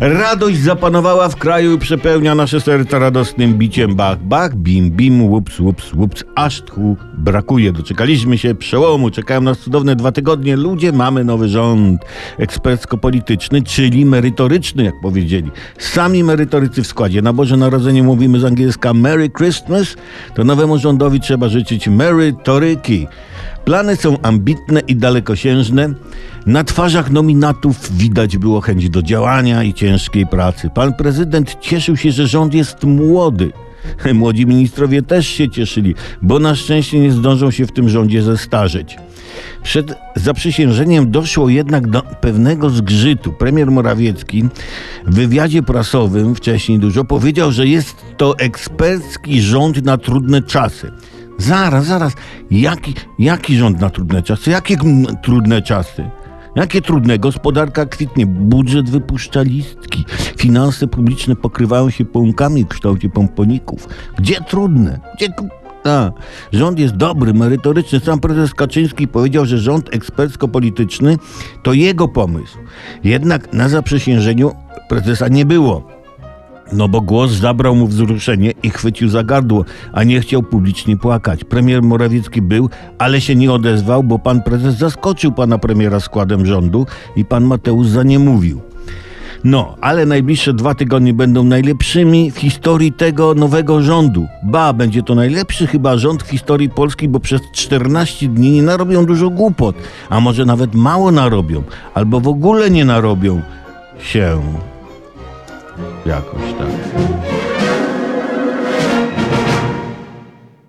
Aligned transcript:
Radość 0.00 0.58
zapanowała 0.58 1.28
w 1.28 1.36
kraju 1.36 1.74
i 1.74 1.78
przepełnia 1.78 2.34
nasze 2.34 2.60
serca 2.60 2.98
radosnym 2.98 3.54
biciem 3.54 3.94
bach, 3.94 4.18
bach, 4.22 4.54
bim, 4.54 4.90
bim, 4.90 5.22
łups, 5.22 5.60
łups, 5.60 5.92
łups, 5.94 6.24
aż 6.34 6.62
tchu 6.62 6.96
brakuje. 7.18 7.72
Doczekaliśmy 7.72 8.38
się 8.38 8.54
przełomu, 8.54 9.10
czekają 9.10 9.40
nas 9.40 9.58
cudowne 9.58 9.96
dwa 9.96 10.12
tygodnie. 10.12 10.56
Ludzie, 10.56 10.92
mamy 10.92 11.24
nowy 11.24 11.48
rząd 11.48 12.02
ekspercko-polityczny, 12.38 13.62
czyli 13.62 14.04
merytoryczny, 14.04 14.84
jak 14.84 14.94
powiedzieli. 15.02 15.50
Sami 15.78 16.24
merytorycy 16.24 16.82
w 16.82 16.86
składzie. 16.86 17.22
Na 17.22 17.32
Boże 17.32 17.56
Narodzenie 17.56 18.02
mówimy 18.02 18.40
z 18.40 18.44
angielska 18.44 18.94
Merry 18.94 19.30
Christmas, 19.30 19.96
to 20.34 20.44
nowemu 20.44 20.78
rządowi 20.78 21.20
trzeba 21.20 21.48
życzyć 21.48 21.88
merytoryki. 21.88 23.06
Plany 23.66 23.96
są 23.96 24.20
ambitne 24.22 24.80
i 24.80 24.96
dalekosiężne. 24.96 25.88
Na 26.46 26.64
twarzach 26.64 27.10
nominatów 27.10 27.96
widać 27.96 28.38
było 28.38 28.60
chęć 28.60 28.90
do 28.90 29.02
działania 29.02 29.62
i 29.62 29.74
ciężkiej 29.74 30.26
pracy. 30.26 30.70
Pan 30.74 30.94
prezydent 30.94 31.56
cieszył 31.60 31.96
się, 31.96 32.10
że 32.10 32.26
rząd 32.26 32.54
jest 32.54 32.84
młody. 32.84 33.52
Młodzi 34.14 34.46
ministrowie 34.46 35.02
też 35.02 35.26
się 35.26 35.50
cieszyli, 35.50 35.94
bo 36.22 36.38
na 36.38 36.54
szczęście 36.54 37.00
nie 37.00 37.12
zdążą 37.12 37.50
się 37.50 37.66
w 37.66 37.72
tym 37.72 37.88
rządzie 37.88 38.22
zestarzeć. 38.22 38.96
Przed 39.62 39.94
zaprzysiężeniem 40.16 41.10
doszło 41.10 41.48
jednak 41.48 41.90
do 41.90 42.02
pewnego 42.02 42.70
zgrzytu. 42.70 43.32
Premier 43.32 43.70
Morawiecki 43.70 44.44
w 45.06 45.14
wywiadzie 45.14 45.62
prasowym 45.62 46.34
wcześniej 46.34 46.78
dużo 46.78 47.04
powiedział, 47.04 47.52
że 47.52 47.66
jest 47.66 47.96
to 48.16 48.38
ekspercki 48.38 49.40
rząd 49.40 49.84
na 49.84 49.98
trudne 49.98 50.42
czasy. 50.42 50.92
Zaraz, 51.38 51.84
zaraz. 51.84 52.12
Jaki, 52.50 52.94
jaki 53.18 53.56
rząd 53.56 53.80
na 53.80 53.90
trudne 53.90 54.22
czasy? 54.22 54.50
Jakie 54.50 54.76
trudne 55.22 55.62
czasy? 55.62 56.10
Jakie 56.56 56.82
trudne? 56.82 57.18
Gospodarka 57.18 57.86
kwitnie, 57.86 58.26
budżet 58.26 58.90
wypuszcza 58.90 59.42
listki, 59.42 60.04
finanse 60.36 60.86
publiczne 60.86 61.36
pokrywają 61.36 61.90
się 61.90 62.04
połąkami 62.04 62.64
w 62.64 62.68
kształcie 62.68 63.08
pomponików. 63.08 63.88
Gdzie 64.18 64.40
trudne? 64.40 65.00
Gdzie... 65.16 65.28
A, 65.84 66.10
rząd 66.52 66.78
jest 66.78 66.96
dobry, 66.96 67.34
merytoryczny. 67.34 68.00
Sam 68.00 68.20
prezes 68.20 68.54
Kaczyński 68.54 69.08
powiedział, 69.08 69.46
że 69.46 69.58
rząd 69.58 69.94
ekspercko-polityczny 69.94 71.18
to 71.62 71.72
jego 71.72 72.08
pomysł. 72.08 72.58
Jednak 73.04 73.52
na 73.52 73.68
zaprzysiężeniu 73.68 74.52
prezesa 74.88 75.28
nie 75.28 75.44
było. 75.44 75.95
No 76.72 76.88
bo 76.88 77.00
głos 77.00 77.30
zabrał 77.30 77.76
mu 77.76 77.86
wzruszenie 77.86 78.52
i 78.62 78.70
chwycił 78.70 79.08
za 79.08 79.24
gardło, 79.24 79.64
a 79.92 80.04
nie 80.04 80.20
chciał 80.20 80.42
publicznie 80.42 80.96
płakać. 80.96 81.44
Premier 81.44 81.82
Morawiecki 81.82 82.42
był, 82.42 82.70
ale 82.98 83.20
się 83.20 83.34
nie 83.34 83.52
odezwał, 83.52 84.02
bo 84.02 84.18
pan 84.18 84.42
prezes 84.42 84.78
zaskoczył 84.78 85.32
pana 85.32 85.58
premiera 85.58 86.00
składem 86.00 86.46
rządu 86.46 86.86
i 87.16 87.24
pan 87.24 87.44
Mateusz 87.44 87.86
za 87.86 88.02
nie 88.02 88.18
mówił. 88.18 88.60
No, 89.44 89.76
ale 89.80 90.06
najbliższe 90.06 90.54
dwa 90.54 90.74
tygodnie 90.74 91.14
będą 91.14 91.44
najlepszymi 91.44 92.30
w 92.30 92.38
historii 92.38 92.92
tego 92.92 93.34
nowego 93.34 93.82
rządu. 93.82 94.26
Ba, 94.42 94.72
będzie 94.72 95.02
to 95.02 95.14
najlepszy 95.14 95.66
chyba 95.66 95.96
rząd 95.96 96.22
w 96.22 96.30
historii 96.30 96.70
Polski, 96.70 97.08
bo 97.08 97.20
przez 97.20 97.40
14 97.52 98.28
dni 98.28 98.50
nie 98.50 98.62
narobią 98.62 99.06
dużo 99.06 99.30
głupot, 99.30 99.76
a 100.08 100.20
może 100.20 100.44
nawet 100.44 100.74
mało 100.74 101.10
narobią, 101.12 101.62
albo 101.94 102.20
w 102.20 102.28
ogóle 102.28 102.70
nie 102.70 102.84
narobią 102.84 103.42
się 103.98 104.42
yakmışlar. 106.06 107.35